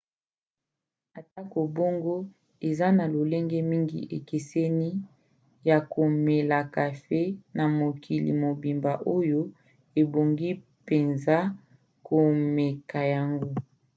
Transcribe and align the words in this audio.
atako 1.19 1.59
bongo 1.75 2.15
eza 2.67 2.87
na 2.97 3.05
lolenge 3.13 3.59
mingi 3.71 3.99
ekeseni 4.17 4.89
ya 5.67 5.77
komela 5.93 6.59
kafe 6.75 7.21
na 7.57 7.63
mokili 7.77 8.31
mobimba 8.43 8.93
oyo 9.17 9.41
ebongi 10.01 10.49
mpenza 10.81 11.37
komeka 12.07 12.99
yango 13.13 13.51